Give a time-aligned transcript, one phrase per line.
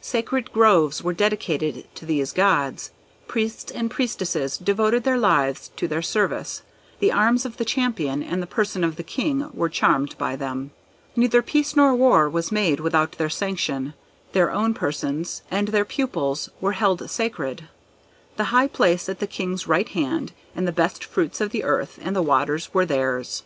[0.00, 2.90] Sacred groves were dedicated to these gods;
[3.28, 6.62] Priests and Priestesses devoted their lives to their service;
[7.00, 10.70] the arms of the champion, and the person of the king were charmed by them;
[11.14, 13.92] neither peace nor war was made without their sanction;
[14.32, 17.68] their own persons and their pupils were held sacred;
[18.38, 21.98] the high place at the king's right hand and the best fruits of the earth
[22.00, 23.42] and the waters were theirs.